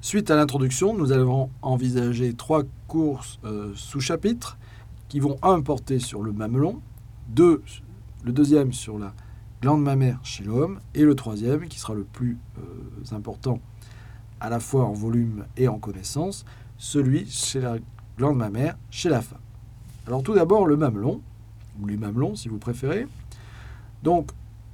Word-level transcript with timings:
suite 0.00 0.30
à 0.30 0.36
l'introduction, 0.36 0.94
nous 0.94 1.12
allons 1.12 1.50
envisager 1.62 2.34
trois 2.34 2.62
courses 2.86 3.38
euh, 3.44 3.72
sous-chapitres 3.74 4.58
qui 5.08 5.20
vont 5.20 5.38
un 5.42 5.60
porter 5.60 5.98
sur 5.98 6.22
le 6.22 6.32
mamelon, 6.32 6.80
deux, 7.28 7.62
le 8.24 8.32
deuxième 8.32 8.72
sur 8.72 8.98
la 8.98 9.12
glande 9.62 9.82
mammaire 9.82 10.20
chez 10.22 10.44
l'homme 10.44 10.80
et 10.94 11.02
le 11.02 11.14
troisième 11.14 11.66
qui 11.68 11.78
sera 11.78 11.94
le 11.94 12.04
plus 12.04 12.38
euh, 12.58 13.14
important 13.14 13.60
à 14.40 14.50
la 14.50 14.60
fois 14.60 14.84
en 14.84 14.92
volume 14.92 15.46
et 15.56 15.68
en 15.68 15.78
connaissance, 15.78 16.44
celui 16.76 17.28
chez 17.30 17.60
la 17.60 17.78
glande 18.18 18.36
mammaire 18.36 18.76
chez 18.90 19.08
la 19.08 19.22
femme. 19.22 19.38
Alors 20.06 20.22
tout 20.22 20.34
d'abord 20.34 20.66
le 20.66 20.76
mamelon, 20.76 21.20
ou 21.80 21.86
les 21.86 21.96
mamelons 21.96 22.36
si 22.36 22.48
vous 22.48 22.58
préférez. 22.58 23.06
Donc 24.02 24.30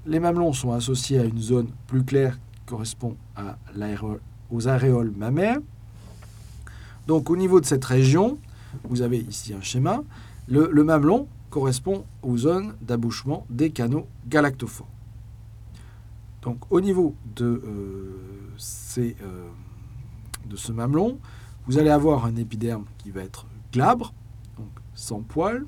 les 0.06 0.20
mamelons 0.20 0.52
sont 0.52 0.72
associés 0.72 1.20
à 1.20 1.24
une 1.24 1.38
zone 1.38 1.68
plus 1.86 2.04
claire 2.04 2.38
qui 2.52 2.60
correspond 2.66 3.16
à 3.36 3.56
aux 4.52 4.68
aréoles 4.68 5.12
mammaires. 5.16 5.58
Donc 7.06 7.30
au 7.30 7.36
niveau 7.36 7.60
de 7.60 7.66
cette 7.66 7.84
région, 7.84 8.38
vous 8.84 9.02
avez 9.02 9.18
ici 9.18 9.54
un 9.54 9.60
schéma, 9.60 10.02
le, 10.48 10.68
mamelon 10.84 11.26
correspond 11.50 12.04
aux 12.22 12.36
zones 12.36 12.74
d'abouchement 12.80 13.46
des 13.50 13.70
canaux 13.70 14.06
galactophores. 14.28 14.88
Donc 16.42 16.58
au 16.70 16.80
niveau 16.80 17.14
de, 17.36 17.62
euh, 17.64 18.16
ces, 18.56 19.16
euh, 19.22 19.48
de 20.48 20.56
ce 20.56 20.72
mamelon, 20.72 21.18
vous 21.66 21.78
allez 21.78 21.90
avoir 21.90 22.24
un 22.24 22.36
épiderme 22.36 22.84
qui 22.98 23.10
va 23.10 23.22
être 23.22 23.46
glabre, 23.72 24.12
donc 24.58 24.68
sans 24.94 25.20
poils, 25.20 25.64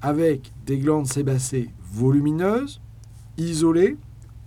avec 0.00 0.52
des 0.66 0.78
glandes 0.78 1.06
sébacées 1.06 1.70
volumineuses, 1.92 2.80
isolées, 3.36 3.96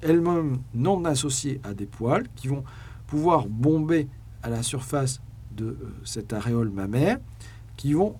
elles-mêmes 0.02 0.60
non 0.74 1.04
associées 1.06 1.60
à 1.64 1.74
des 1.74 1.86
poils, 1.86 2.28
qui 2.36 2.48
vont 2.48 2.64
pouvoir 3.08 3.48
bomber 3.48 4.08
à 4.44 4.50
la 4.50 4.62
surface 4.62 5.22
de 5.56 5.66
euh, 5.66 5.94
cette 6.04 6.34
aréole 6.34 6.70
mammaire, 6.70 7.20
qui 7.76 7.94
vont 7.94 8.16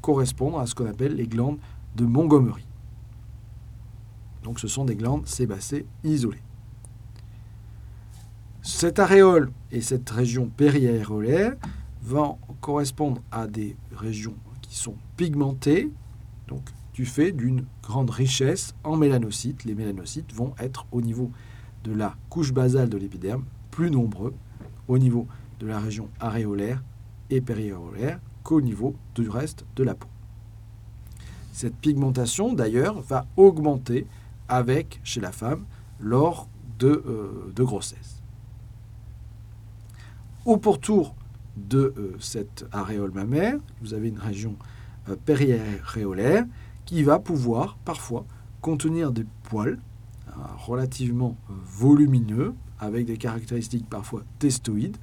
correspondre 0.00 0.58
à 0.58 0.66
ce 0.66 0.74
qu'on 0.74 0.86
appelle 0.86 1.14
les 1.14 1.26
glandes 1.26 1.58
de 1.96 2.04
Montgomery. 2.04 2.66
Donc 4.42 4.58
ce 4.58 4.68
sont 4.68 4.84
des 4.84 4.96
glandes 4.96 5.26
sébacées 5.26 5.86
isolées. 6.04 6.42
Cette 8.62 8.98
aréole 8.98 9.50
et 9.70 9.80
cette 9.80 10.08
région 10.10 10.48
périaréolaire 10.48 11.54
vont 12.02 12.38
correspondre 12.60 13.20
à 13.30 13.46
des 13.46 13.76
régions 13.92 14.36
qui 14.60 14.76
sont 14.76 14.96
pigmentées, 15.16 15.90
donc 16.48 16.62
du 16.94 17.06
fait 17.06 17.32
d'une 17.32 17.64
grande 17.82 18.10
richesse 18.10 18.74
en 18.84 18.96
mélanocytes. 18.96 19.64
Les 19.64 19.74
mélanocytes 19.74 20.32
vont 20.32 20.54
être 20.58 20.86
au 20.92 21.00
niveau 21.00 21.30
de 21.84 21.92
la 21.92 22.14
couche 22.28 22.52
basale 22.52 22.88
de 22.88 22.98
l'épiderme 22.98 23.44
plus 23.72 23.90
nombreux 23.90 24.34
au 24.86 24.98
niveau 24.98 25.26
de 25.58 25.66
la 25.66 25.80
région 25.80 26.08
aréolaire 26.20 26.84
et 27.30 27.40
périaréolaire 27.40 28.20
qu'au 28.44 28.60
niveau 28.60 28.94
du 29.16 29.28
reste 29.28 29.64
de 29.74 29.82
la 29.82 29.94
peau. 29.94 30.08
Cette 31.52 31.76
pigmentation, 31.76 32.52
d'ailleurs, 32.52 33.00
va 33.00 33.26
augmenter 33.36 34.06
avec, 34.48 35.00
chez 35.02 35.20
la 35.20 35.32
femme, 35.32 35.64
lors 36.00 36.48
de, 36.78 37.02
euh, 37.06 37.52
de 37.54 37.62
grossesse. 37.62 38.22
Au 40.44 40.56
pourtour 40.56 41.14
de 41.56 41.94
euh, 41.96 42.16
cette 42.18 42.66
aréole 42.72 43.12
mammaire, 43.12 43.58
vous 43.80 43.94
avez 43.94 44.08
une 44.08 44.18
région 44.18 44.56
euh, 45.08 46.44
qui 46.84 47.02
va 47.02 47.18
pouvoir 47.18 47.76
parfois 47.84 48.24
contenir 48.60 49.12
des 49.12 49.26
poils 49.44 49.78
relativement 50.66 51.36
volumineux, 51.48 52.54
avec 52.82 53.06
des 53.06 53.16
caractéristiques 53.16 53.88
parfois 53.88 54.24
testoïdes, 54.40 54.96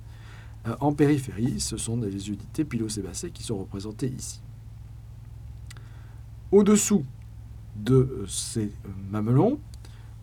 euh, 0.67 0.75
en 0.81 0.91
périphérie, 0.93 1.61
ce 1.61 1.77
sont 1.77 1.95
des 1.95 2.27
unités 2.27 2.65
pilosébacées 2.65 3.31
qui 3.31 3.41
sont 3.41 3.57
représentées 3.57 4.09
ici. 4.09 4.41
Au-dessous 6.51 7.05
de 7.77 7.95
euh, 7.95 8.25
ces 8.27 8.65
euh, 8.65 8.89
mamelons, 9.09 9.59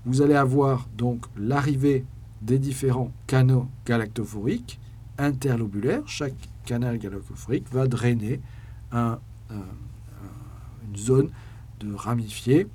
vous 0.05 0.21
allez 0.21 0.35
avoir 0.35 0.87
donc 0.99 1.25
l'arrivée 1.39 2.05
des 2.43 2.59
différents 2.59 3.11
canaux 3.27 3.69
galactophoriques 3.87 4.79
interlobulaires. 5.17 6.07
Chaque 6.07 6.35
canal 6.67 6.99
galactophorique 6.99 7.73
va 7.73 7.89
drainer 7.89 8.41
une 8.93 9.19
zone 10.97 11.31
de 11.81 11.93
ramifié 11.93 12.69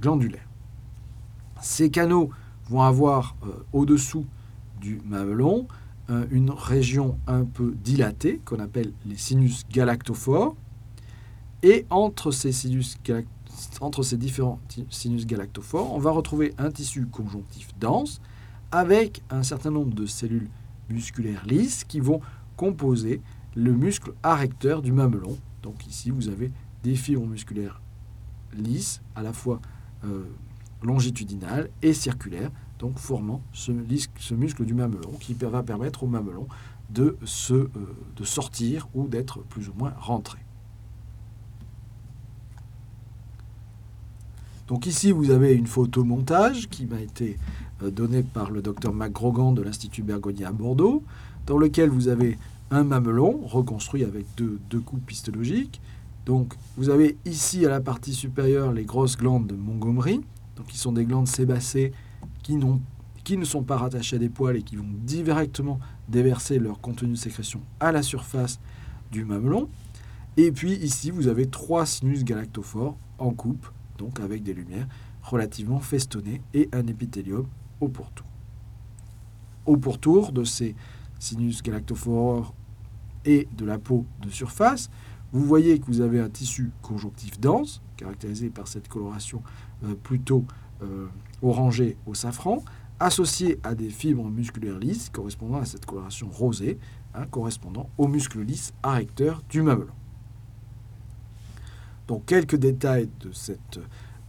glandulaire. 0.00 0.48
Ces 1.60 1.90
canaux 1.90 2.30
vont 2.70 2.82
avoir 2.82 3.36
au-dessous 3.72 4.24
du 4.80 5.00
mamelon 5.04 5.66
euh, 6.10 6.26
une 6.32 6.50
région 6.50 7.18
un 7.28 7.44
peu 7.44 7.72
dilatée 7.84 8.40
qu'on 8.44 8.58
appelle 8.58 8.92
les 9.06 9.16
sinus 9.16 9.64
galactophores. 9.70 10.56
Et 11.62 11.86
entre 11.90 12.32
ces, 12.32 12.50
sinus 12.50 12.98
entre 13.80 14.02
ces 14.02 14.16
différents 14.16 14.58
sinus 14.88 15.26
galactophores, 15.26 15.92
on 15.94 15.98
va 15.98 16.10
retrouver 16.10 16.52
un 16.58 16.70
tissu 16.70 17.06
conjonctif 17.06 17.68
dense 17.78 18.20
avec 18.72 19.22
un 19.30 19.42
certain 19.44 19.70
nombre 19.70 19.94
de 19.94 20.06
cellules 20.06 20.48
musculaires 20.88 21.44
lisses 21.46 21.84
qui 21.84 22.00
vont 22.00 22.20
composer 22.56 23.20
le 23.54 23.72
muscle 23.72 24.12
arrecteur 24.22 24.82
du 24.82 24.92
mamelon. 24.92 25.36
Donc 25.62 25.86
ici, 25.86 26.10
vous 26.10 26.28
avez 26.28 26.50
des 26.82 26.96
fibres 26.96 27.26
musculaires 27.26 27.80
lisses, 28.54 29.00
à 29.14 29.22
la 29.22 29.32
fois 29.32 29.60
euh, 30.04 30.24
longitudinales 30.82 31.70
et 31.82 31.92
circulaires, 31.92 32.50
donc 32.78 32.98
formant 32.98 33.42
ce, 33.52 33.72
muscle 34.32 34.64
du 34.64 34.74
mamelon 34.74 35.12
qui 35.20 35.34
va 35.34 35.62
permettre 35.62 36.04
au 36.04 36.06
mamelon 36.06 36.46
de, 36.90 37.16
se, 37.24 37.54
euh, 37.54 37.70
de 38.16 38.24
sortir 38.24 38.88
ou 38.94 39.06
d'être 39.06 39.40
plus 39.40 39.68
ou 39.68 39.74
moins 39.76 39.92
rentré. 39.98 40.38
Donc 44.66 44.86
ici, 44.86 45.10
vous 45.10 45.30
avez 45.30 45.54
une 45.54 45.66
photo 45.66 46.04
montage 46.04 46.68
qui 46.68 46.86
m'a 46.86 47.00
été 47.00 47.38
euh, 47.82 47.90
donnée 47.90 48.22
par 48.22 48.50
le 48.50 48.62
docteur 48.62 48.92
McGrogan 48.94 49.52
de 49.52 49.62
l'Institut 49.62 50.02
Bergonier 50.02 50.44
à 50.44 50.52
Bordeaux, 50.52 51.02
dans 51.46 51.58
lequel 51.58 51.90
vous 51.90 52.08
avez 52.08 52.38
un 52.70 52.84
mamelon 52.84 53.40
reconstruit 53.44 54.04
avec 54.04 54.26
deux, 54.36 54.60
deux 54.70 54.80
coupes 54.80 55.10
histologiques. 55.10 55.80
Donc 56.24 56.54
vous 56.76 56.88
avez 56.88 57.16
ici 57.24 57.66
à 57.66 57.68
la 57.68 57.80
partie 57.80 58.14
supérieure 58.14 58.72
les 58.72 58.84
grosses 58.84 59.16
glandes 59.16 59.48
de 59.48 59.56
Montgomery, 59.56 60.20
qui 60.66 60.78
sont 60.78 60.92
des 60.92 61.04
glandes 61.04 61.28
sébacées 61.28 61.92
qui, 62.42 62.58
qui 63.24 63.36
ne 63.36 63.44
sont 63.44 63.62
pas 63.62 63.76
rattachés 63.76 64.16
à 64.16 64.18
des 64.18 64.28
poils 64.28 64.56
et 64.56 64.62
qui 64.62 64.76
vont 64.76 64.88
directement 65.04 65.78
déverser 66.08 66.58
leur 66.58 66.80
contenu 66.80 67.10
de 67.10 67.16
sécrétion 67.16 67.60
à 67.78 67.92
la 67.92 68.02
surface 68.02 68.60
du 69.10 69.24
mamelon. 69.24 69.68
Et 70.36 70.52
puis 70.52 70.72
ici, 70.74 71.10
vous 71.10 71.28
avez 71.28 71.46
trois 71.46 71.86
sinus 71.86 72.24
galactophores 72.24 72.96
en 73.18 73.32
coupe, 73.32 73.66
donc 73.98 74.20
avec 74.20 74.42
des 74.42 74.54
lumières 74.54 74.86
relativement 75.22 75.80
festonnées 75.80 76.40
et 76.54 76.68
un 76.72 76.86
épithélium 76.86 77.46
au 77.80 77.88
pourtour. 77.88 78.26
Au 79.66 79.76
pourtour 79.76 80.32
de 80.32 80.44
ces 80.44 80.74
sinus 81.18 81.62
galactophores 81.62 82.54
et 83.24 83.46
de 83.56 83.64
la 83.64 83.78
peau 83.78 84.06
de 84.22 84.30
surface, 84.30 84.90
vous 85.32 85.44
voyez 85.44 85.78
que 85.78 85.86
vous 85.86 86.00
avez 86.00 86.20
un 86.20 86.28
tissu 86.28 86.70
conjonctif 86.82 87.38
dense, 87.38 87.82
caractérisé 87.96 88.50
par 88.50 88.66
cette 88.66 88.88
coloration 88.88 89.42
plutôt 90.02 90.44
euh, 90.82 91.08
orangé 91.42 91.96
au 92.06 92.14
safran, 92.14 92.62
associé 93.00 93.58
à 93.62 93.74
des 93.74 93.88
fibres 93.90 94.28
musculaires 94.28 94.78
lisses 94.78 95.08
correspondant 95.10 95.58
à 95.58 95.64
cette 95.64 95.86
coloration 95.86 96.28
rosée, 96.30 96.78
hein, 97.14 97.26
correspondant 97.30 97.88
aux 97.98 98.08
muscles 98.08 98.40
lisses 98.40 98.72
arrecteurs 98.82 99.42
du 99.48 99.62
mamelon. 99.62 99.92
Donc 102.08 102.26
quelques 102.26 102.56
détails 102.56 103.08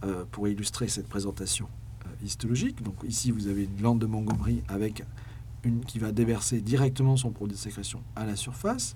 euh, 0.04 0.24
pour 0.30 0.48
illustrer 0.48 0.88
cette 0.88 1.08
présentation 1.08 1.68
euh, 2.04 2.24
histologique. 2.24 2.82
Donc 2.82 2.96
ici 3.06 3.30
vous 3.30 3.46
avez 3.46 3.64
une 3.64 3.76
glande 3.76 3.98
de 3.98 4.06
Montgomery 4.06 4.62
avec 4.68 5.02
une 5.64 5.84
qui 5.84 5.98
va 5.98 6.12
déverser 6.12 6.60
directement 6.60 7.16
son 7.16 7.30
produit 7.30 7.56
de 7.56 7.60
sécrétion 7.60 8.02
à 8.14 8.26
la 8.26 8.36
surface. 8.36 8.94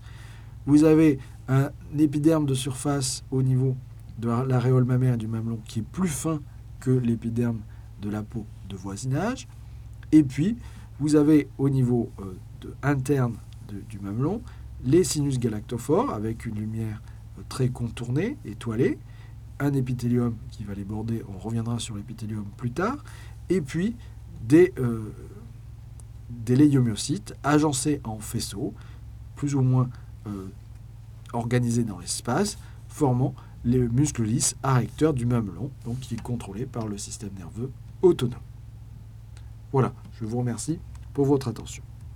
Vous 0.67 0.85
avez 0.85 1.19
un 1.49 1.71
épiderme 1.99 2.45
de 2.45 2.55
surface 2.55 3.25
au 3.31 3.43
niveau 3.43 3.77
de 4.19 4.29
l'aréole 4.29 4.85
mammaire 4.85 5.17
du 5.17 5.27
mamelon 5.27 5.61
qui 5.67 5.81
est 5.81 5.87
plus 5.91 6.09
fin 6.09 6.41
que 6.81 6.91
l'épiderme 6.91 7.61
de 8.01 8.11
la 8.11 8.23
peau 8.23 8.47
de 8.69 8.77
voisinage. 8.77 9.49
Et 10.13 10.23
puis, 10.23 10.57
vous 10.99 11.17
avez 11.17 11.49
au 11.59 11.69
niveau 11.69 12.11
euh, 12.21 12.35
interne 12.83 13.35
du 13.91 13.99
mamelon 13.99 14.43
les 14.85 15.05
sinus 15.05 15.39
galactophores 15.39 16.11
avec 16.11 16.47
une 16.47 16.57
lumière 16.57 17.03
euh, 17.39 17.43
très 17.49 17.69
contournée, 17.69 18.37
étoilée, 18.45 18.99
un 19.59 19.73
épithélium 19.73 20.37
qui 20.51 20.65
va 20.65 20.75
les 20.75 20.85
border, 20.85 21.25
on 21.29 21.39
reviendra 21.39 21.79
sur 21.79 21.97
l'épithélium 21.97 22.45
plus 22.57 22.71
tard, 22.71 23.03
et 23.49 23.61
puis 23.61 23.97
des, 24.47 24.73
euh, 24.79 25.13
des 26.31 26.79
agencés 27.43 28.01
en 28.05 28.19
faisceaux, 28.19 28.75
plus 29.35 29.55
ou 29.55 29.63
moins 29.63 29.89
organisés 31.33 31.85
dans 31.85 32.01
l'espace, 32.01 32.59
formant 32.89 33.33
les 33.67 33.81
muscles 33.81 34.23
lisses 34.23 34.55
arrecteurs 34.63 35.13
du 35.13 35.27
mamelon, 35.27 35.71
donc 35.85 35.99
qui 35.99 36.15
est 36.15 36.23
contrôlé 36.23 36.67
par 36.67 36.87
le 36.87 36.97
système 36.97 37.33
nerveux 37.37 37.73
autonome. 38.01 38.39
Voilà, 39.73 39.93
je 40.21 40.25
vous 40.25 40.39
remercie 40.39 40.79
pour 41.13 41.27
votre 41.27 41.49
attention. 41.49 41.83